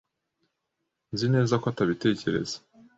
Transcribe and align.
Nzi 1.13 1.25
neza 1.35 1.53
ko 1.61 1.65
atabitekereza. 1.71 2.55